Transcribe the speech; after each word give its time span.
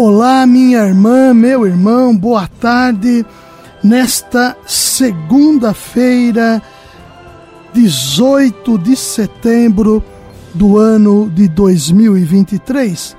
Olá, 0.00 0.46
minha 0.46 0.78
irmã, 0.86 1.34
meu 1.34 1.66
irmão, 1.66 2.16
boa 2.16 2.46
tarde. 2.46 3.26
Nesta 3.82 4.56
segunda-feira, 4.64 6.62
18 7.74 8.78
de 8.78 8.94
setembro 8.94 10.00
do 10.54 10.78
ano 10.78 11.28
de 11.28 11.48
2023, 11.48 13.16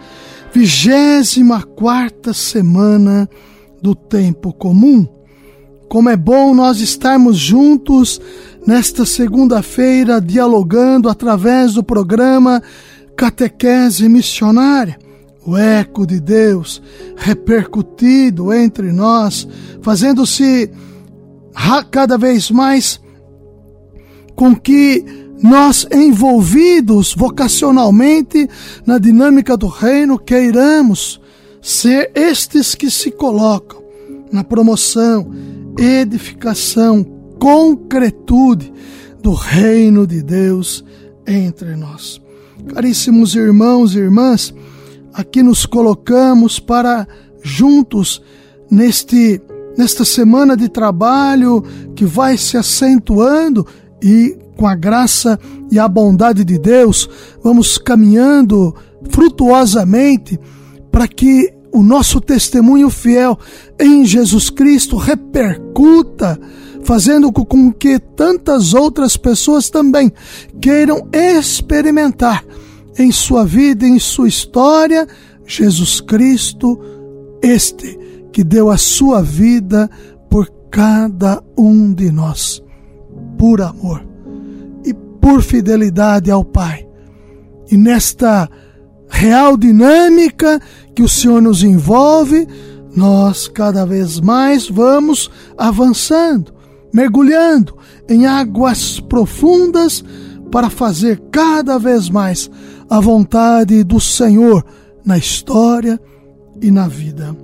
24 0.53 2.33
semana 2.33 3.29
do 3.81 3.93
tempo 3.93 4.53
comum. 4.53 5.05
Como 5.89 6.09
é 6.09 6.15
bom 6.15 6.55
nós 6.55 6.79
estarmos 6.79 7.37
juntos 7.37 8.21
nesta 8.65 9.05
segunda-feira, 9.05 10.21
dialogando 10.21 11.09
através 11.09 11.73
do 11.73 11.83
programa 11.83 12.63
Catequese 13.17 14.07
Missionária 14.07 15.08
o 15.45 15.57
eco 15.57 16.05
de 16.05 16.19
Deus 16.19 16.81
repercutido 17.15 18.53
entre 18.53 18.91
nós, 18.91 19.47
fazendo-se 19.81 20.71
cada 21.91 22.17
vez 22.17 22.51
mais 22.51 22.99
com 24.35 24.55
que 24.55 25.03
nós, 25.41 25.87
envolvidos 25.91 27.13
vocacionalmente 27.13 28.47
na 28.85 28.97
dinâmica 28.97 29.55
do 29.55 29.67
reino, 29.67 30.19
queiramos 30.19 31.19
ser 31.61 32.11
estes 32.13 32.75
que 32.75 32.91
se 32.91 33.11
colocam 33.11 33.81
na 34.31 34.43
promoção, 34.43 35.31
edificação, 35.77 37.03
concretude 37.39 38.71
do 39.21 39.33
reino 39.33 40.05
de 40.05 40.21
Deus 40.21 40.83
entre 41.25 41.75
nós. 41.75 42.21
Caríssimos 42.73 43.35
irmãos 43.35 43.95
e 43.95 43.99
irmãs, 43.99 44.53
aqui 45.13 45.43
nos 45.43 45.65
colocamos 45.65 46.59
para 46.59 47.07
juntos 47.41 48.21
neste 48.69 49.41
nesta 49.77 50.03
semana 50.03 50.57
de 50.57 50.67
trabalho 50.67 51.63
que 51.95 52.03
vai 52.03 52.37
se 52.37 52.57
acentuando 52.57 53.65
e 54.03 54.37
com 54.57 54.67
a 54.67 54.75
graça 54.75 55.39
e 55.71 55.79
a 55.79 55.87
bondade 55.87 56.43
de 56.43 56.59
Deus, 56.59 57.09
vamos 57.41 57.77
caminhando 57.77 58.75
frutuosamente 59.09 60.37
para 60.91 61.07
que 61.07 61.53
o 61.71 61.81
nosso 61.81 62.19
testemunho 62.19 62.89
fiel 62.89 63.39
em 63.79 64.05
Jesus 64.05 64.49
Cristo 64.49 64.97
repercuta, 64.97 66.37
fazendo 66.83 67.31
com 67.31 67.71
que 67.71 67.99
tantas 67.99 68.73
outras 68.73 69.15
pessoas 69.15 69.69
também 69.69 70.11
queiram 70.59 71.07
experimentar 71.13 72.43
em 72.97 73.11
sua 73.11 73.45
vida, 73.45 73.85
em 73.85 73.99
sua 73.99 74.27
história, 74.27 75.07
Jesus 75.45 76.01
Cristo, 76.01 76.79
este 77.41 77.97
que 78.31 78.43
deu 78.43 78.69
a 78.69 78.77
sua 78.77 79.21
vida 79.21 79.89
por 80.29 80.51
cada 80.69 81.43
um 81.57 81.93
de 81.93 82.11
nós, 82.11 82.63
por 83.37 83.61
amor 83.61 84.05
e 84.85 84.93
por 84.93 85.41
fidelidade 85.41 86.29
ao 86.29 86.43
Pai. 86.43 86.87
E 87.71 87.77
nesta 87.77 88.49
real 89.09 89.57
dinâmica 89.57 90.61
que 90.95 91.01
o 91.01 91.09
Senhor 91.09 91.41
nos 91.41 91.63
envolve, 91.63 92.47
nós 92.95 93.47
cada 93.47 93.85
vez 93.85 94.19
mais 94.19 94.67
vamos 94.67 95.29
avançando, 95.57 96.53
mergulhando 96.93 97.77
em 98.07 98.25
águas 98.25 98.99
profundas 98.99 100.03
para 100.51 100.69
fazer 100.69 101.21
cada 101.31 101.77
vez 101.77 102.09
mais 102.09 102.49
a 102.89 102.99
vontade 102.99 103.83
do 103.83 103.99
Senhor 103.99 104.65
na 105.05 105.17
história 105.17 105.99
e 106.61 106.71
na 106.71 106.87
vida. 106.87 107.35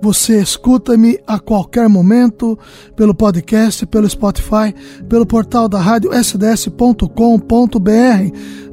Você 0.00 0.40
escuta-me 0.40 1.18
a 1.26 1.40
qualquer 1.40 1.88
momento 1.88 2.56
pelo 2.94 3.12
podcast, 3.12 3.84
pelo 3.86 4.08
Spotify, 4.08 4.72
pelo 5.08 5.26
portal 5.26 5.68
da 5.68 5.80
rádio 5.80 6.12
sds.com.br, 6.12 7.08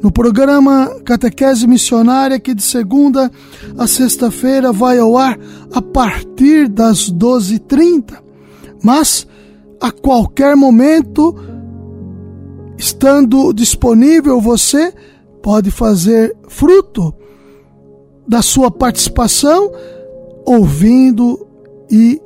no 0.03 0.11
programa 0.11 0.87
Catequese 1.03 1.65
Missionária, 1.65 2.39
que 2.39 2.53
de 2.53 2.61
segunda 2.61 3.31
a 3.75 3.87
sexta-feira 3.87 4.71
vai 4.71 4.99
ao 4.99 5.17
ar 5.17 5.39
a 5.73 5.81
partir 5.81 6.67
das 6.67 7.11
12h30. 7.11 8.19
Mas, 8.83 9.25
a 9.81 9.89
qualquer 9.89 10.55
momento, 10.55 11.35
estando 12.77 13.53
disponível, 13.53 14.39
você 14.39 14.93
pode 15.41 15.71
fazer 15.71 16.35
fruto 16.47 17.13
da 18.27 18.41
sua 18.41 18.71
participação, 18.71 19.71
ouvindo 20.45 21.47
e 21.89 22.19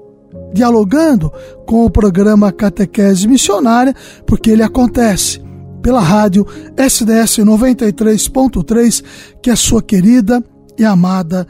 dialogando 0.54 1.32
com 1.66 1.86
o 1.86 1.90
programa 1.90 2.52
Catequese 2.52 3.28
Missionária, 3.28 3.94
porque 4.26 4.50
ele 4.52 4.64
acontece 4.64 5.42
pela 5.82 6.00
rádio 6.00 6.46
SDS 6.76 7.40
93.3, 7.40 9.04
que 9.42 9.50
é 9.50 9.56
sua 9.56 9.82
querida 9.82 10.44
e 10.78 10.86
amada 10.86 11.48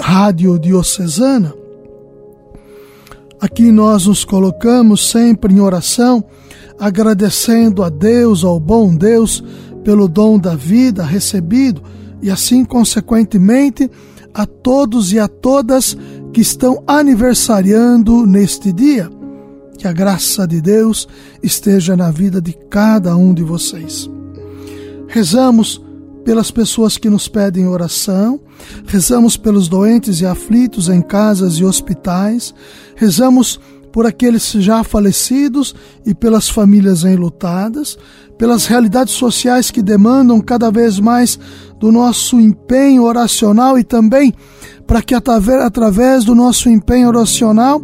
Rádio 0.00 0.58
Diocesana. 0.58 1.54
Aqui 3.40 3.70
nós 3.70 4.06
nos 4.06 4.24
colocamos 4.24 5.10
sempre 5.10 5.54
em 5.54 5.60
oração 5.60 6.24
agradecendo 6.78 7.82
a 7.82 7.88
Deus, 7.88 8.44
ao 8.44 8.60
bom 8.60 8.94
Deus, 8.94 9.42
pelo 9.82 10.08
dom 10.08 10.38
da 10.38 10.54
vida 10.54 11.04
recebido 11.04 11.82
e 12.20 12.30
assim, 12.30 12.64
consequentemente, 12.64 13.90
a 14.34 14.44
todos 14.46 15.12
e 15.12 15.18
a 15.18 15.28
todas 15.28 15.96
que 16.32 16.40
estão 16.40 16.82
aniversariando 16.86 18.26
neste 18.26 18.72
dia. 18.72 19.10
Que 19.76 19.86
a 19.86 19.92
graça 19.92 20.46
de 20.46 20.60
Deus 20.60 21.08
esteja 21.42 21.96
na 21.96 22.10
vida 22.10 22.40
de 22.40 22.52
cada 22.68 23.16
um 23.16 23.32
de 23.32 23.42
vocês. 23.42 24.10
Rezamos 25.06 25.80
pelas 26.24 26.50
pessoas 26.50 26.98
que 26.98 27.08
nos 27.08 27.26
pedem 27.28 27.66
oração, 27.66 28.40
rezamos 28.86 29.36
pelos 29.36 29.68
doentes 29.68 30.20
e 30.20 30.26
aflitos 30.26 30.88
em 30.88 31.00
casas 31.00 31.54
e 31.54 31.64
hospitais, 31.64 32.52
rezamos 32.96 33.58
por 33.92 34.06
aqueles 34.06 34.52
já 34.52 34.84
falecidos 34.84 35.74
e 36.04 36.14
pelas 36.14 36.48
famílias 36.48 37.04
enlutadas, 37.04 37.98
pelas 38.36 38.66
realidades 38.66 39.14
sociais 39.14 39.70
que 39.70 39.82
demandam 39.82 40.40
cada 40.40 40.70
vez 40.70 40.98
mais 41.00 41.38
do 41.78 41.90
nosso 41.90 42.40
empenho 42.40 43.02
oracional 43.02 43.78
e 43.78 43.84
também 43.84 44.32
para 44.86 45.02
que 45.02 45.14
através 45.14 46.24
do 46.24 46.34
nosso 46.34 46.68
empenho 46.68 47.08
oracional 47.08 47.82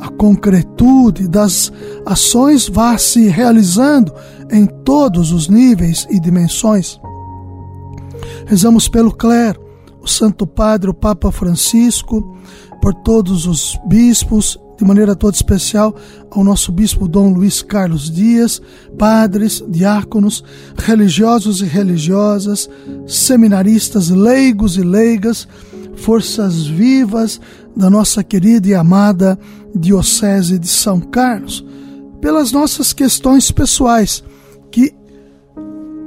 a 0.00 0.08
concretude 0.08 1.28
das 1.28 1.72
ações 2.06 2.68
vá 2.68 2.96
se 2.96 3.26
realizando 3.26 4.12
em 4.50 4.64
todos 4.66 5.32
os 5.32 5.48
níveis 5.48 6.06
e 6.08 6.20
dimensões. 6.20 6.98
Rezamos 8.46 8.88
pelo 8.88 9.12
clero, 9.12 9.60
o 10.00 10.06
Santo 10.06 10.46
Padre, 10.46 10.88
o 10.88 10.94
Papa 10.94 11.30
Francisco, 11.30 12.36
por 12.80 12.94
todos 12.94 13.46
os 13.46 13.78
bispos 13.86 14.58
de 14.78 14.84
maneira 14.84 15.16
toda 15.16 15.34
especial 15.34 15.94
ao 16.30 16.44
nosso 16.44 16.70
bispo 16.70 17.08
Dom 17.08 17.32
Luiz 17.32 17.60
Carlos 17.60 18.08
Dias, 18.08 18.62
padres, 18.96 19.62
diáconos, 19.68 20.44
religiosos 20.76 21.60
e 21.60 21.64
religiosas, 21.64 22.70
seminaristas, 23.04 24.08
leigos 24.08 24.76
e 24.76 24.82
leigas, 24.82 25.48
forças 25.96 26.64
vivas 26.64 27.40
da 27.76 27.90
nossa 27.90 28.22
querida 28.22 28.68
e 28.68 28.74
amada 28.74 29.36
Diocese 29.74 30.60
de 30.60 30.68
São 30.68 31.00
Carlos, 31.00 31.66
pelas 32.20 32.52
nossas 32.52 32.92
questões 32.92 33.50
pessoais, 33.50 34.22
que 34.70 34.94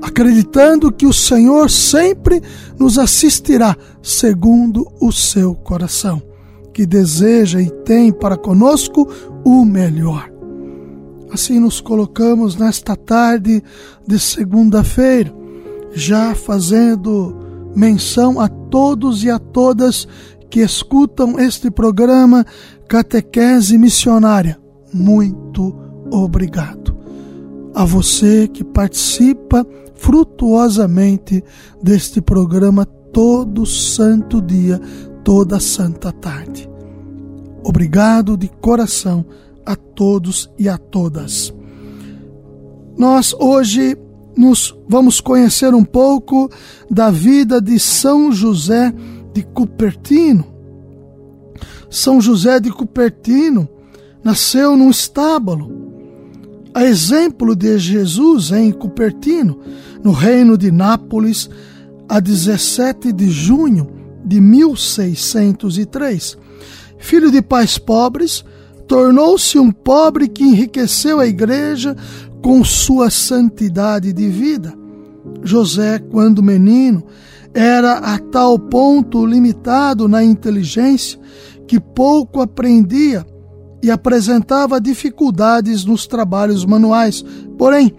acreditando 0.01 0.93
que 0.93 1.05
o 1.05 1.13
Senhor 1.13 1.69
sempre 1.69 2.41
nos 2.79 2.97
assistirá 2.97 3.75
segundo 4.01 4.87
o 4.99 5.11
seu 5.11 5.53
coração 5.53 6.30
que 6.73 6.85
deseja 6.85 7.61
e 7.61 7.69
tem 7.83 8.11
para 8.11 8.37
conosco 8.37 9.07
o 9.43 9.65
melhor. 9.65 10.31
Assim 11.31 11.59
nos 11.59 11.79
colocamos 11.79 12.55
nesta 12.55 12.95
tarde 12.95 13.63
de 14.05 14.19
segunda-feira, 14.19 15.33
já 15.93 16.35
fazendo 16.35 17.37
menção 17.75 18.39
a 18.39 18.49
todos 18.49 19.23
e 19.23 19.29
a 19.29 19.39
todas 19.39 20.07
que 20.49 20.59
escutam 20.59 21.39
este 21.39 21.71
programa 21.71 22.45
Catequese 22.87 23.77
Missionária. 23.77 24.59
Muito 24.93 25.73
obrigado. 26.11 26.97
A 27.73 27.85
você 27.85 28.49
que 28.49 28.65
participa 28.65 29.65
frutuosamente 29.95 31.41
deste 31.81 32.21
programa 32.21 32.85
todo 32.85 33.65
santo 33.65 34.41
dia, 34.41 34.81
toda 35.23 35.59
santa 35.59 36.11
tarde. 36.11 36.69
Obrigado 37.63 38.35
de 38.35 38.47
coração 38.47 39.25
a 39.65 39.75
todos 39.75 40.49
e 40.57 40.67
a 40.67 40.77
todas. 40.77 41.53
Nós 42.97 43.33
hoje 43.39 43.97
nos 44.35 44.75
vamos 44.87 45.21
conhecer 45.21 45.73
um 45.73 45.83
pouco 45.83 46.49
da 46.89 47.11
vida 47.11 47.61
de 47.61 47.79
São 47.79 48.31
José 48.31 48.93
de 49.33 49.43
Cupertino. 49.43 50.45
São 51.89 52.19
José 52.21 52.59
de 52.59 52.71
Cupertino 52.71 53.67
nasceu 54.23 54.75
num 54.75 54.89
estábulo. 54.89 55.91
A 56.73 56.85
exemplo 56.85 57.53
de 57.53 57.77
Jesus 57.77 58.51
em 58.51 58.71
Cupertino, 58.71 59.59
no 60.01 60.13
reino 60.13 60.57
de 60.57 60.71
Nápoles, 60.71 61.49
a 62.07 62.19
17 62.19 63.11
de 63.11 63.29
junho 63.29 64.00
de 64.23 64.39
1603. 64.39 66.37
Filho 66.97 67.31
de 67.31 67.41
pais 67.41 67.77
pobres, 67.77 68.43
tornou-se 68.87 69.57
um 69.57 69.71
pobre 69.71 70.27
que 70.27 70.43
enriqueceu 70.43 71.19
a 71.19 71.27
igreja 71.27 71.95
com 72.41 72.63
sua 72.63 73.09
santidade 73.09 74.11
de 74.13 74.27
vida. 74.27 74.73
José, 75.43 75.99
quando 75.99 76.43
menino, 76.43 77.03
era 77.53 77.93
a 77.93 78.17
tal 78.17 78.57
ponto 78.57 79.25
limitado 79.25 80.07
na 80.07 80.23
inteligência 80.23 81.19
que 81.67 81.79
pouco 81.79 82.41
aprendia 82.41 83.25
e 83.83 83.89
apresentava 83.89 84.79
dificuldades 84.79 85.83
nos 85.85 86.05
trabalhos 86.05 86.65
manuais. 86.65 87.23
Porém, 87.57 87.93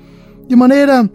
de 0.47 0.55
maneira 0.55 1.11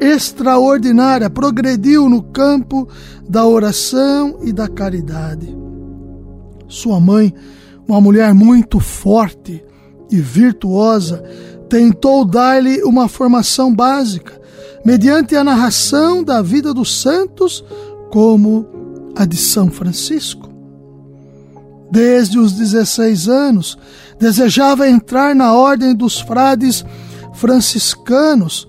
extraordinária, 0.00 1.30
progrediu 1.30 2.08
no 2.08 2.22
campo 2.22 2.88
da 3.28 3.46
oração 3.46 4.38
e 4.42 4.52
da 4.52 4.68
caridade. 4.68 5.56
Sua 6.68 7.00
mãe, 7.00 7.34
uma 7.86 8.00
mulher 8.00 8.34
muito 8.34 8.80
forte 8.80 9.64
e 10.10 10.20
virtuosa, 10.20 11.22
tentou 11.68 12.24
dar-lhe 12.24 12.82
uma 12.82 13.08
formação 13.08 13.74
básica, 13.74 14.40
mediante 14.84 15.34
a 15.34 15.42
narração 15.42 16.22
da 16.22 16.42
vida 16.42 16.72
dos 16.72 17.00
santos, 17.00 17.64
como 18.10 18.66
a 19.16 19.24
de 19.24 19.36
São 19.36 19.70
Francisco. 19.70 20.48
Desde 21.90 22.38
os 22.38 22.52
16 22.52 23.28
anos, 23.28 23.78
desejava 24.18 24.88
entrar 24.88 25.34
na 25.34 25.54
ordem 25.54 25.94
dos 25.94 26.20
frades 26.20 26.84
franciscanos 27.32 28.68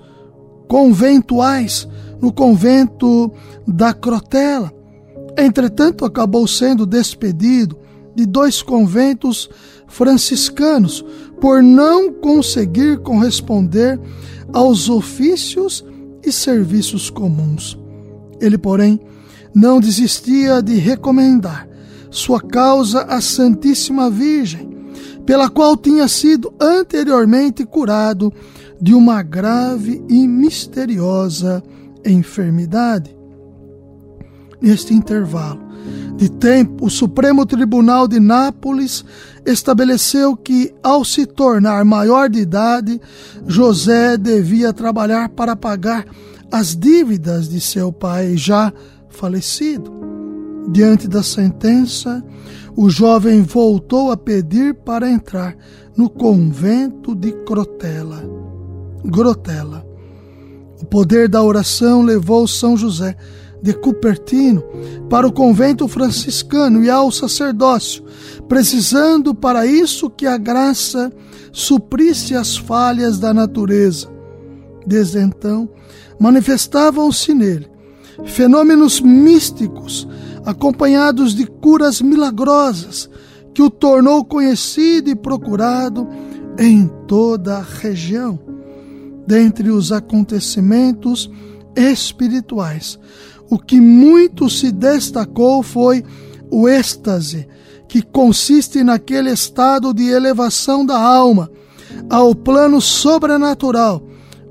conventuais, 0.67 1.87
no 2.21 2.31
convento 2.31 3.31
da 3.67 3.93
Crotela. 3.93 4.73
Entretanto, 5.37 6.03
acabou 6.03 6.47
sendo 6.47 6.85
despedido 6.85 7.77
de 8.15 8.25
dois 8.25 8.61
conventos 8.61 9.49
franciscanos 9.87 11.05
por 11.39 11.61
não 11.61 12.11
conseguir 12.11 12.97
corresponder 12.99 13.99
aos 14.51 14.89
ofícios 14.89 15.85
e 16.25 16.31
serviços 16.31 17.09
comuns. 17.09 17.77
Ele, 18.41 18.57
porém, 18.57 18.99
não 19.53 19.79
desistia 19.79 20.61
de 20.61 20.75
recomendar 20.75 21.67
sua 22.09 22.41
causa 22.41 23.01
à 23.03 23.21
Santíssima 23.21 24.09
Virgem, 24.09 24.67
pela 25.25 25.49
qual 25.49 25.75
tinha 25.75 26.07
sido 26.07 26.53
anteriormente 26.59 27.65
curado 27.65 28.33
de 28.81 28.94
uma 28.94 29.21
grave 29.24 30.03
e 30.07 30.27
misteriosa 30.27 31.63
enfermidade. 32.06 33.15
Neste 34.62 34.94
intervalo 34.94 35.68
de 36.18 36.29
tempo, 36.29 36.88
o 36.88 36.89
Supremo 36.89 37.45
Tribunal 37.45 38.07
de 38.07 38.19
Nápoles 38.19 39.06
estabeleceu 39.45 40.35
que, 40.35 40.74
ao 40.81 41.06
se 41.06 41.27
tornar 41.27 41.85
maior 41.85 42.27
de 42.27 42.39
idade, 42.39 43.00
José 43.45 44.18
devia 44.18 44.74
trabalhar 44.74 45.29
para 45.29 45.56
pagar 45.56 46.06
as 46.51 46.75
dívidas 46.75 47.47
de 47.47 47.62
seu 47.62 47.91
pai 47.91 48.35
já 48.35 48.74
falecido. 49.09 49.94
Diante 50.69 51.07
da 51.07 51.21
sentença, 51.21 52.24
o 52.75 52.89
jovem 52.89 53.41
voltou 53.41 54.12
a 54.12 54.18
pedir 54.18 54.74
para 54.74 55.09
entrar 55.09 55.56
no 55.95 56.09
convento 56.09 57.15
de 57.15 57.31
Crotela. 57.44 58.37
Grotela. 59.03 59.85
O 60.81 60.85
poder 60.85 61.27
da 61.27 61.41
oração 61.44 62.01
levou 62.01 62.47
São 62.47 62.77
José 62.77 63.15
de 63.61 63.73
Cupertino 63.73 64.63
para 65.09 65.27
o 65.27 65.31
convento 65.31 65.88
franciscano 65.88 66.83
e 66.83 66.89
ao 66.89 67.11
sacerdócio, 67.11 68.03
precisando 68.47 69.33
para 69.33 69.65
isso 69.65 70.09
que 70.09 70.27
a 70.27 70.38
graça 70.38 71.11
suprisse 71.51 72.35
as 72.35 72.55
falhas 72.55 73.17
da 73.17 73.33
natureza. 73.33 74.07
Desde 74.85 75.19
então, 75.19 75.67
manifestavam-se 76.19 77.33
nele 77.33 77.67
fenômenos 78.25 79.00
místicos 79.00 80.07
acompanhados 80.45 81.35
de 81.35 81.45
curas 81.45 82.01
milagrosas 82.01 83.09
que 83.53 83.61
o 83.61 83.69
tornou 83.69 84.23
conhecido 84.23 85.09
e 85.09 85.15
procurado 85.15 86.07
em 86.57 86.88
toda 87.07 87.57
a 87.57 87.61
região. 87.61 88.46
Dentre 89.27 89.69
os 89.69 89.91
acontecimentos 89.91 91.29
espirituais, 91.75 92.97
o 93.50 93.59
que 93.59 93.79
muito 93.79 94.50
se 94.50 94.71
destacou 94.71 95.62
foi 95.62 96.03
o 96.50 96.68
êxtase, 96.68 97.45
que 97.89 98.01
consiste 98.01 98.83
naquele 98.83 99.31
estado 99.31 99.94
de 99.94 100.07
elevação 100.09 100.85
da 100.85 100.97
alma 100.97 101.51
ao 102.09 102.33
plano 102.33 102.81
sobrenatural, 102.81 104.01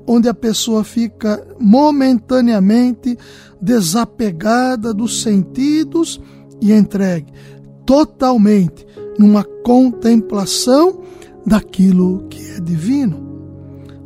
onde 0.05 0.29
a 0.29 0.33
pessoa 0.33 0.83
fica 0.83 1.45
momentaneamente 1.59 3.17
desapegada 3.61 4.93
dos 4.93 5.21
sentidos 5.21 6.21
e 6.61 6.71
entregue 6.71 7.31
totalmente 7.85 8.85
numa 9.17 9.43
contemplação 9.43 11.01
daquilo 11.45 12.27
que 12.29 12.51
é 12.51 12.59
divino. 12.59 13.26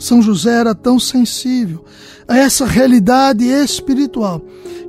São 0.01 0.19
José 0.19 0.51
era 0.51 0.73
tão 0.73 0.99
sensível 0.99 1.85
a 2.27 2.35
essa 2.35 2.65
realidade 2.65 3.45
espiritual 3.45 4.41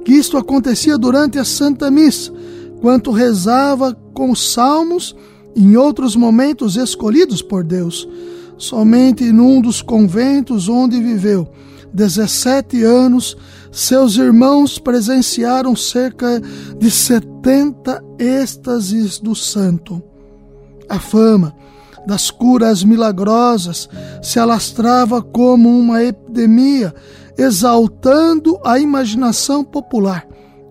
que 0.07 0.13
isto 0.13 0.39
acontecia 0.39 0.97
durante 0.97 1.39
a 1.39 1.45
Santa 1.45 1.91
Missa, 1.91 2.33
quanto 2.81 3.11
rezava 3.11 3.95
com 4.15 4.35
salmos 4.35 5.15
em 5.55 5.77
outros 5.77 6.17
momentos 6.17 6.77
escolhidos 6.77 7.43
por 7.43 7.63
Deus. 7.63 8.09
Somente 8.57 9.31
num 9.31 9.61
dos 9.61 9.83
conventos 9.83 10.67
onde 10.67 10.99
viveu 10.99 11.47
17 11.93 12.83
anos, 12.83 13.37
seus 13.71 14.17
irmãos 14.17 14.79
presenciaram 14.79 15.77
cerca 15.77 16.41
de 16.79 16.91
70 16.91 18.03
êxtases 18.19 19.19
do 19.19 19.35
santo. 19.35 20.03
A 20.89 20.99
fama 20.99 21.55
das 22.07 22.31
curas 22.31 22.83
milagrosas 22.83 23.89
se 24.23 24.39
alastrava 24.39 25.23
como 25.23 25.69
uma 25.69 26.03
epidemia 26.03 26.95
exaltando 27.37 28.59
a 28.65 28.79
imaginação 28.79 29.65
popular 29.65 30.27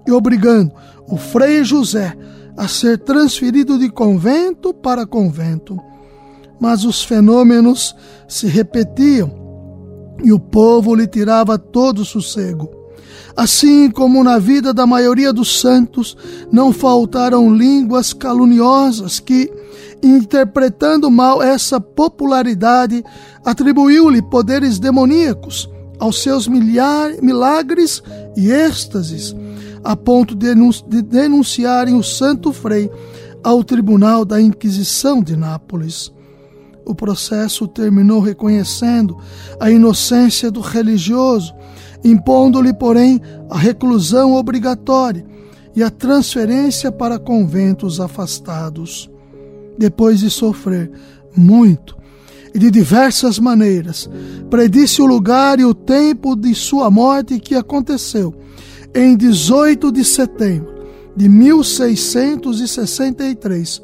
e 0.07 0.11
obrigando 0.11 0.71
o 1.07 1.17
Frei 1.17 1.63
José 1.63 2.15
a 2.55 2.67
ser 2.67 2.99
transferido 2.99 3.77
de 3.77 3.89
convento 3.89 4.73
para 4.73 5.05
convento. 5.05 5.77
Mas 6.59 6.85
os 6.85 7.03
fenômenos 7.03 7.95
se 8.27 8.47
repetiam 8.47 9.31
e 10.23 10.31
o 10.31 10.39
povo 10.39 10.93
lhe 10.93 11.07
tirava 11.07 11.57
todo 11.57 11.99
o 11.99 12.05
sossego. 12.05 12.69
Assim 13.35 13.89
como 13.89 14.23
na 14.23 14.37
vida 14.37 14.73
da 14.73 14.85
maioria 14.85 15.31
dos 15.31 15.59
santos, 15.59 16.17
não 16.51 16.71
faltaram 16.71 17.53
línguas 17.53 18.13
caluniosas 18.13 19.19
que, 19.19 19.51
interpretando 20.03 21.09
mal 21.09 21.41
essa 21.41 21.79
popularidade, 21.79 23.03
atribuiu-lhe 23.45 24.21
poderes 24.21 24.79
demoníacos 24.79 25.69
aos 25.99 26.21
seus 26.21 26.47
milhar, 26.47 27.11
milagres 27.21 28.01
e 28.35 28.51
êxtases, 28.51 29.35
a 29.83 29.95
ponto 29.95 30.35
de 30.35 31.01
denunciarem 31.01 31.95
o 31.95 32.03
Santo 32.03 32.51
Frei 32.51 32.89
ao 33.43 33.63
Tribunal 33.63 34.25
da 34.25 34.41
Inquisição 34.41 35.21
de 35.21 35.35
Nápoles. 35.35 36.11
O 36.85 36.95
processo 36.95 37.67
terminou 37.67 38.19
reconhecendo 38.19 39.17
a 39.59 39.69
inocência 39.69 40.49
do 40.49 40.61
religioso, 40.61 41.53
impondo-lhe, 42.03 42.73
porém, 42.73 43.21
a 43.49 43.57
reclusão 43.57 44.33
obrigatória 44.33 45.25
e 45.75 45.83
a 45.83 45.89
transferência 45.89 46.91
para 46.91 47.19
conventos 47.19 47.99
afastados. 47.99 49.09
Depois 49.77 50.19
de 50.19 50.29
sofrer 50.29 50.91
muito 51.35 51.97
e 52.53 52.59
de 52.59 52.69
diversas 52.69 53.39
maneiras, 53.39 54.09
predisse 54.49 55.01
o 55.01 55.05
lugar 55.05 55.57
e 55.59 55.65
o 55.65 55.73
tempo 55.73 56.35
de 56.35 56.53
sua 56.53 56.91
morte 56.91 57.39
que 57.39 57.55
aconteceu 57.55 58.35
em 58.93 59.15
18 59.15 59.89
de 59.91 60.03
setembro 60.03 60.69
de 61.15 61.29
1663, 61.29 63.81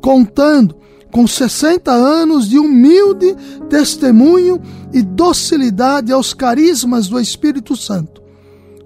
contando 0.00 0.76
com 1.10 1.26
60 1.26 1.90
anos 1.90 2.48
de 2.48 2.56
humilde 2.58 3.34
testemunho 3.68 4.60
e 4.92 5.02
docilidade 5.02 6.12
aos 6.12 6.32
carismas 6.32 7.08
do 7.08 7.18
Espírito 7.18 7.74
Santo. 7.76 8.22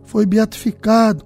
Foi 0.04 0.24
beatificado 0.24 1.22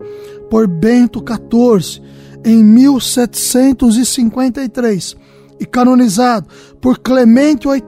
por 0.51 0.67
Bento 0.67 1.23
XIV 1.23 2.03
em 2.45 2.63
1753 2.63 5.17
e 5.61 5.67
canonizado 5.67 6.47
por 6.81 6.99
Clemente 6.99 7.67
VIII 7.67 7.83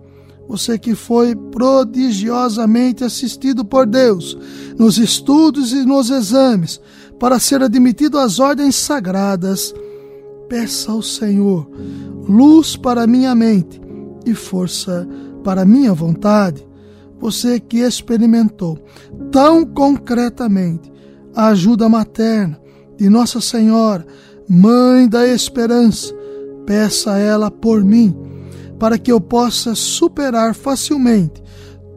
Você 0.48 0.78
que 0.78 0.94
foi 0.94 1.36
prodigiosamente 1.36 3.04
assistido 3.04 3.66
por 3.66 3.86
Deus 3.86 4.38
nos 4.78 4.98
estudos 4.98 5.72
e 5.72 5.84
nos 5.84 6.10
exames 6.10 6.80
para 7.20 7.40
ser 7.40 7.64
admitido 7.64 8.20
às 8.20 8.40
ordens 8.40 8.76
sagradas, 8.76 9.74
peça 10.48 10.92
ao 10.92 11.02
Senhor 11.02 11.68
luz 12.28 12.76
para 12.76 13.08
minha 13.08 13.34
mente 13.34 13.82
e 14.26 14.34
força 14.34 15.08
para 15.44 15.66
minha 15.66 15.94
vontade. 15.94 16.66
Você 17.20 17.60
que 17.60 17.80
experimentou 17.80 18.78
tão 19.32 19.66
concretamente 19.66 20.92
a 21.34 21.48
ajuda 21.48 21.90
materna 21.90 22.60
de 22.98 23.10
Nossa 23.10 23.42
Senhora, 23.42 24.06
Mãe 24.48 25.08
da 25.08 25.28
Esperança, 25.28 26.14
peça 26.66 27.14
a 27.14 27.18
ela 27.18 27.50
por 27.50 27.84
mim 27.84 28.16
para 28.80 28.98
que 28.98 29.12
eu 29.12 29.20
possa 29.20 29.76
superar 29.76 30.54
facilmente 30.54 31.44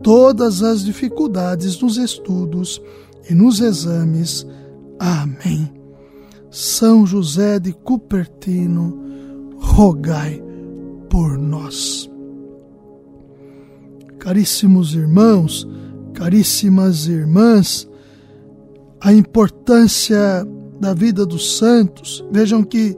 todas 0.03 0.63
as 0.63 0.85
dificuldades 0.85 1.81
nos 1.81 1.97
estudos 1.97 2.81
e 3.29 3.35
nos 3.35 3.61
exames. 3.61 4.47
Amém. 4.99 5.73
São 6.51 7.07
José 7.07 7.59
de 7.59 7.73
Cupertino, 7.73 9.55
rogai 9.59 10.43
por 11.11 11.37
nós. 11.37 12.11
Caríssimos 14.19 14.95
irmãos, 14.95 15.69
caríssimas 16.15 17.07
irmãs, 17.07 17.89
a 19.01 19.13
importância 19.13 20.47
da 20.81 20.95
vida 20.95 21.25
dos 21.27 21.59
santos. 21.59 22.25
Vejam 22.31 22.63
que 22.63 22.97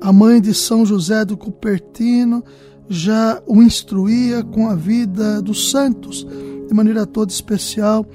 a 0.00 0.12
mãe 0.12 0.40
de 0.40 0.54
São 0.54 0.86
José 0.86 1.24
do 1.24 1.36
Cupertino 1.36 2.44
já 2.88 3.42
o 3.46 3.62
instruía 3.62 4.42
com 4.42 4.68
a 4.68 4.74
vida 4.74 5.40
dos 5.42 5.70
santos, 5.70 6.26
de 6.66 6.74
maneira 6.74 7.06
toda 7.06 7.32
especial 7.32 8.06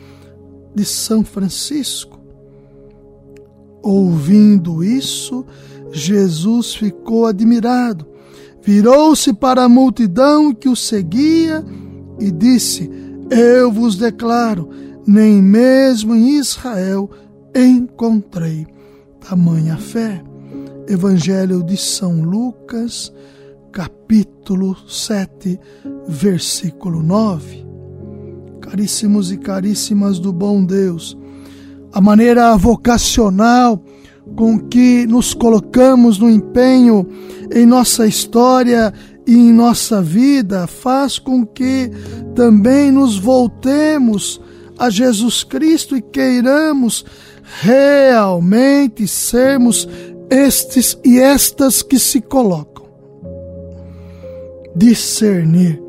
de 0.74 0.86
São 0.86 1.24
Francisco. 1.24 2.20
Ouvindo 3.82 4.84
isso, 4.84 5.46
Jesus 5.92 6.76
ficou 6.76 7.26
admirado, 7.26 8.06
virou-se 8.62 9.34
para 9.34 9.64
a 9.64 9.70
multidão 9.70 10.54
que 10.54 10.70
o 10.70 10.76
seguia 10.76 11.66
e 12.20 12.32
disse: 12.32 12.90
Eu 13.30 13.72
vos 13.72 13.96
declaro, 13.96 14.70
nem 15.06 15.42
mesmo 15.42 16.16
em 16.16 16.38
Israel 16.38 17.10
encontrei 17.56 18.68
tamanha 19.20 19.78
fé. 19.78 20.24
Evangelho 20.88 21.64
de 21.64 21.78
São 21.78 22.22
Lucas, 22.22 23.14
capítulo 23.72 24.76
7, 24.88 25.60
versículo 26.08 27.02
9. 27.02 27.66
Caríssimos 28.60 29.32
e 29.32 29.38
caríssimas 29.38 30.20
do 30.20 30.34
bom 30.34 30.64
Deus, 30.64 31.18
a 31.94 32.02
maneira 32.02 32.56
vocacional 32.58 33.84
com 34.36 34.60
que 34.60 35.08
nos 35.08 35.34
colocamos 35.34 36.20
no 36.20 36.30
empenho 36.30 37.08
em 37.54 37.66
nossa 37.66 38.06
história 38.06 38.94
e 39.26 39.34
em 39.34 39.54
nossa 39.54 40.02
vida 40.02 40.68
faz 40.68 41.18
com 41.18 41.46
que 41.46 41.92
também 42.36 42.92
nos 42.92 43.18
voltemos 43.18 44.40
a 44.78 44.90
Jesus 44.90 45.44
Cristo 45.44 45.96
e 45.96 46.02
queiramos 46.02 47.06
realmente 47.62 49.08
sermos 49.08 49.88
estes 50.30 50.98
e 51.04 51.20
estas 51.20 51.82
que 51.82 52.00
se 52.00 52.22
colocam 52.22 52.71
discernir 54.76 55.82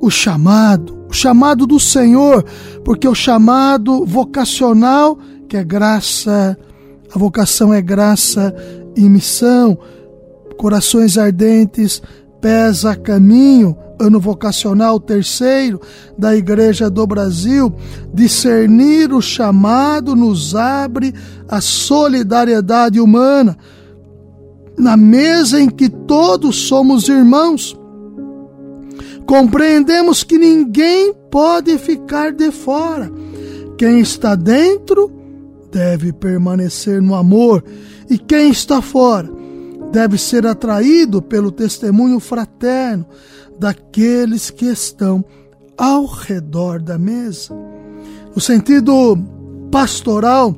o 0.00 0.10
chamado, 0.10 1.06
o 1.08 1.12
chamado 1.12 1.66
do 1.66 1.80
Senhor, 1.80 2.44
porque 2.84 3.08
o 3.08 3.14
chamado 3.14 4.04
vocacional, 4.04 5.18
que 5.48 5.56
é 5.56 5.64
graça, 5.64 6.56
a 7.14 7.18
vocação 7.18 7.72
é 7.72 7.80
graça 7.80 8.54
e 8.96 9.08
missão, 9.08 9.78
corações 10.56 11.16
ardentes, 11.16 12.02
pés 12.40 12.84
a 12.84 12.94
caminho, 12.94 13.76
ano 13.98 14.20
vocacional 14.20 15.00
terceiro 15.00 15.80
da 16.18 16.36
Igreja 16.36 16.90
do 16.90 17.06
Brasil, 17.06 17.72
discernir 18.12 19.12
o 19.12 19.22
chamado 19.22 20.14
nos 20.14 20.54
abre 20.54 21.14
a 21.48 21.60
solidariedade 21.60 23.00
humana, 23.00 23.56
na 24.76 24.96
mesa 24.96 25.58
em 25.58 25.70
que 25.70 25.88
todos 25.88 26.68
somos 26.68 27.08
irmãos 27.08 27.74
compreendemos 29.26 30.22
que 30.22 30.38
ninguém 30.38 31.12
pode 31.30 31.76
ficar 31.78 32.32
de 32.32 32.50
fora. 32.50 33.10
Quem 33.76 34.00
está 34.00 34.34
dentro 34.34 35.12
deve 35.70 36.12
permanecer 36.12 37.02
no 37.02 37.14
amor, 37.14 37.62
e 38.08 38.16
quem 38.16 38.50
está 38.50 38.80
fora 38.80 39.28
deve 39.92 40.16
ser 40.16 40.46
atraído 40.46 41.20
pelo 41.20 41.50
testemunho 41.50 42.20
fraterno 42.20 43.06
daqueles 43.58 44.50
que 44.50 44.66
estão 44.66 45.24
ao 45.76 46.06
redor 46.06 46.80
da 46.80 46.96
mesa. 46.98 47.54
No 48.34 48.40
sentido 48.40 49.18
pastoral, 49.70 50.54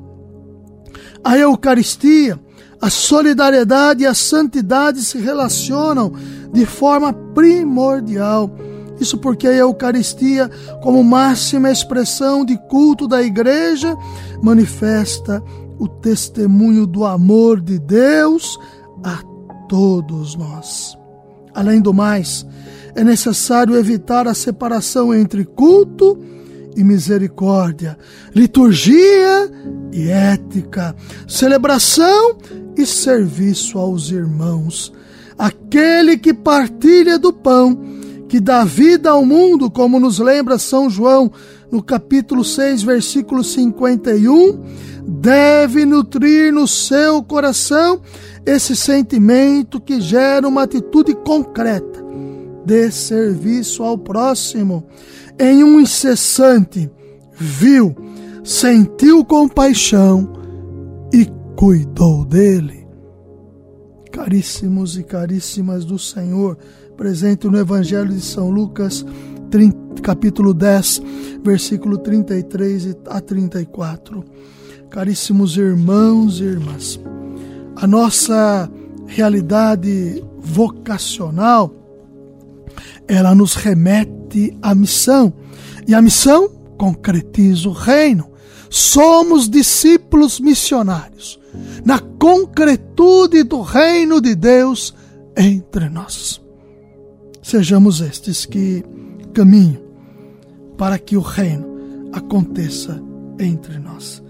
a 1.25 1.37
Eucaristia, 1.37 2.39
a 2.81 2.91
solidariedade 2.91 4.05
e 4.05 4.07
a 4.07 4.15
santidade 4.15 5.03
se 5.03 5.19
relacionam 5.19 6.13
de 6.53 6.67
forma 6.67 7.13
primordial. 7.13 8.51
Isso 9.01 9.19
porque 9.19 9.47
a 9.47 9.55
Eucaristia, 9.55 10.51
como 10.83 11.05
máxima 11.05 11.71
expressão 11.71 12.45
de 12.45 12.57
culto 12.69 13.07
da 13.07 13.23
Igreja, 13.23 13.97
manifesta 14.43 15.43
o 15.79 15.87
testemunho 15.87 16.87
do 16.87 17.05
amor 17.05 17.61
de 17.61 17.79
Deus 17.79 18.59
a 19.05 19.23
todos 19.69 20.35
nós. 20.35 20.99
Além 21.55 21.81
do 21.81 21.95
mais, 21.95 22.45
é 22.95 23.05
necessário 23.05 23.77
evitar 23.77 24.27
a 24.27 24.35
separação 24.35 25.15
entre 25.15 25.45
culto 25.45 26.19
e 26.77 26.83
misericórdia, 26.83 27.97
liturgia 28.35 29.51
e 29.93 30.09
ética, 30.09 30.95
celebração 31.27 32.37
e 32.77 32.85
serviço 32.87 33.79
aos 33.79 34.11
irmãos. 34.11 34.93
Aquele 35.39 36.19
que 36.19 36.35
partilha 36.35 37.19
do 37.19 37.33
pão 37.33 37.79
que 38.29 38.41
dá 38.41 38.65
vida 38.65 39.11
ao 39.11 39.25
mundo, 39.25 39.71
como 39.71 39.99
nos 39.99 40.19
lembra 40.19 40.59
São 40.59 40.91
João 40.91 41.33
no 41.71 41.83
capítulo 41.83 42.45
6, 42.45 42.83
versículo 42.83 43.43
51, 43.43 44.61
deve 45.07 45.87
nutrir 45.87 46.53
no 46.53 46.67
seu 46.67 47.23
coração 47.23 48.01
esse 48.45 48.75
sentimento 48.77 49.81
que 49.81 50.01
gera 50.01 50.47
uma 50.47 50.65
atitude 50.65 51.15
concreta 51.15 52.05
de 52.65 52.91
serviço 52.91 53.83
ao 53.83 53.97
próximo 53.97 54.87
em 55.39 55.63
um 55.63 55.81
incessante, 55.81 56.91
viu, 57.33 57.95
sentiu 58.43 59.25
compaixão 59.25 60.33
e 61.13 61.27
cuidou 61.57 62.25
dele. 62.25 62.88
Caríssimos 64.11 64.97
e 64.97 65.03
caríssimas 65.03 65.85
do 65.85 65.99
Senhor, 65.99 66.57
presente 66.97 67.47
no 67.47 67.59
Evangelho 67.59 68.13
de 68.13 68.21
São 68.21 68.51
Lucas, 68.51 69.05
30, 69.51 70.03
capítulo 70.03 70.55
10, 70.55 71.03
versículo 71.45 71.99
33 71.99 72.97
a 73.07 73.21
34. 73.21 74.25
Caríssimos 74.91 75.57
irmãos 75.57 76.41
e 76.41 76.45
irmãs, 76.45 76.99
a 77.77 77.87
nossa 77.87 78.71
realidade 79.07 80.25
vocacional, 80.39 81.73
ela 83.07 83.35
nos 83.35 83.55
remete 83.55 84.57
à 84.63 84.75
missão. 84.75 85.33
E 85.87 85.95
a 85.95 86.03
missão 86.03 86.49
concretiza 86.77 87.69
o 87.69 87.73
reino. 87.73 88.31
Somos 88.69 89.49
discípulos 89.49 90.39
missionários 90.41 91.39
na 91.85 91.99
concretude 91.99 93.43
do 93.43 93.61
reino 93.61 94.21
de 94.21 94.35
Deus 94.35 94.95
entre 95.37 95.89
nós. 95.89 96.41
Sejamos 97.43 98.01
estes 98.01 98.45
que 98.45 98.85
caminham 99.33 99.81
para 100.77 100.99
que 100.99 101.17
o 101.17 101.21
reino 101.21 101.67
aconteça 102.13 103.03
entre 103.39 103.79
nós. 103.79 104.23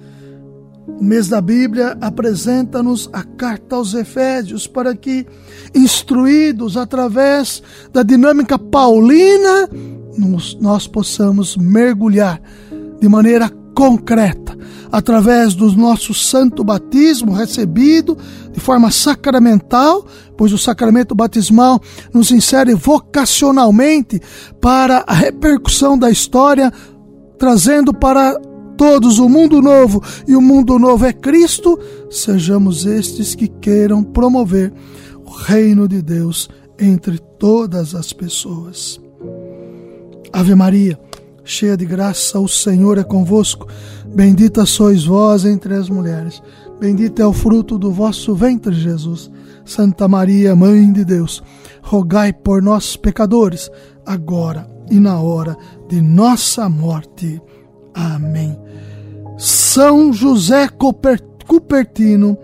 O 0.87 1.05
mês 1.05 1.29
da 1.29 1.41
Bíblia 1.41 1.97
apresenta-nos 2.01 3.09
a 3.13 3.23
carta 3.23 3.77
aos 3.77 3.95
Efésios 3.95 4.67
para 4.67 4.97
que, 4.97 5.27
instruídos 5.75 6.77
através 6.77 7.63
da 7.93 8.03
dinâmica 8.03 8.59
paulina, 8.59 9.69
nós 10.61 10.87
possamos 10.87 11.57
mergulhar 11.57 12.41
de 13.01 13.09
maneira 13.09 13.49
concreta 13.79 14.59
através 14.91 15.55
do 15.55 15.71
nosso 15.71 16.13
santo 16.13 16.65
batismo 16.65 17.33
recebido 17.33 18.19
de 18.51 18.59
forma 18.59 18.91
sacramental, 18.91 20.05
pois 20.37 20.53
o 20.53 20.59
sacramento 20.59 21.15
batismal 21.15 21.81
nos 22.13 22.33
insere 22.33 22.75
vocacionalmente 22.75 24.21
para 24.61 25.05
a 25.07 25.15
repercussão 25.15 25.97
da 25.97 26.11
história, 26.11 26.73
trazendo 27.39 27.95
para 27.95 28.37
todos 28.77 29.21
o 29.21 29.29
mundo 29.29 29.63
novo, 29.63 30.03
e 30.27 30.35
o 30.35 30.41
mundo 30.41 30.77
novo 30.77 31.07
é 31.07 31.13
Cristo, 31.13 31.79
sejamos 32.11 32.85
estes 32.85 33.37
que 33.37 33.47
queiram 33.47 34.03
promover 34.03 34.73
o 35.25 35.31
reino 35.31 35.87
de 35.87 36.03
Deus 36.03 36.51
entre 36.81 37.17
todas 37.39 37.95
as 37.95 38.13
pessoas. 38.13 39.01
Ave 40.33 40.57
Maria, 40.57 40.99
cheia 41.49 41.77
de 41.77 41.87
graça, 41.87 42.39
o 42.39 42.47
Senhor 42.47 42.99
é 42.99 43.03
convosco. 43.03 43.67
Bendita 44.15 44.67
sois 44.67 45.05
vós 45.05 45.45
entre 45.45 45.75
as 45.75 45.89
mulheres. 45.89 46.43
Bendito 46.79 47.21
é 47.21 47.27
o 47.27 47.33
fruto 47.33 47.79
do 47.79 47.91
vosso 47.91 48.35
ventre, 48.35 48.75
Jesus. 48.75 49.31
Santa 49.65 50.07
Maria, 50.07 50.55
Mãe 50.55 50.93
de 50.93 51.05
Deus, 51.05 51.43
rogai 51.83 52.33
por 52.33 52.63
nós, 52.63 52.97
pecadores, 52.97 53.71
agora 54.07 54.69
e 54.91 54.99
na 55.01 55.21
hora 55.21 55.57
de 55.89 56.01
nossa 56.01 56.69
morte. 56.69 57.41
Amém. 57.93 58.59
São 59.37 60.13
José 60.13 60.69
Cupertino, 61.47 62.37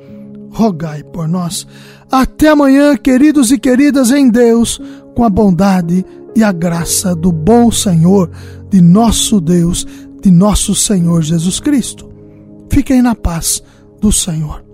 rogai 0.51 1.03
por 1.03 1.29
nós. 1.29 1.67
Até 2.11 2.49
amanhã, 2.49 2.97
queridos 2.97 3.51
e 3.51 3.59
queridas 3.59 4.11
em 4.11 4.29
Deus, 4.31 4.81
com 5.15 5.25
a 5.25 5.31
bondade 5.31 6.05
e 6.37 6.43
a 6.43 6.53
graça 6.53 7.15
do 7.15 7.31
bom 7.31 7.71
Senhor, 7.71 8.31
de 8.75 8.83
nosso 8.83 9.41
Deus, 9.41 9.87
de 10.21 10.33
nosso 10.33 10.75
Senhor 10.75 11.23
Jesus 11.23 11.61
Cristo. 11.61 12.11
Fiquem 12.69 13.01
na 13.01 13.15
paz 13.15 13.63
do 14.01 14.11
Senhor. 14.11 14.65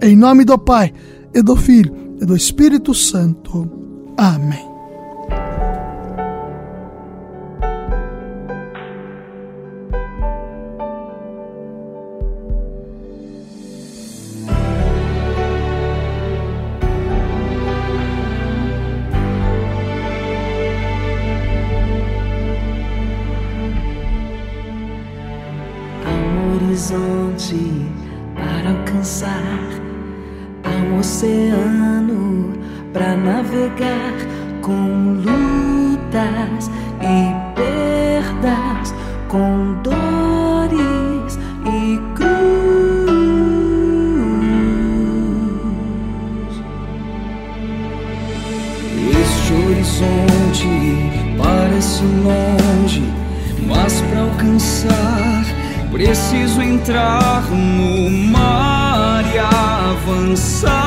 Em 0.00 0.14
nome 0.14 0.44
do 0.44 0.56
Pai, 0.56 0.92
e 1.34 1.42
do 1.42 1.56
Filho, 1.56 1.92
e 2.20 2.24
do 2.24 2.36
Espírito 2.36 2.94
Santo. 2.94 3.68
Amém. 4.16 4.71
Avançar 60.32 60.81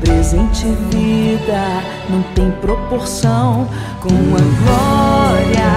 presente 0.00 0.66
vida 0.90 1.82
não 2.08 2.22
tem 2.34 2.50
proporção 2.60 3.68
com 4.00 4.08
a 4.08 4.40
glória 4.62 5.72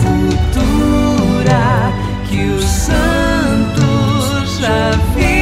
futura 0.00 1.92
que 2.28 2.44
os 2.44 2.64
santos 2.64 4.58
já 4.58 4.90
vivem. 5.14 5.41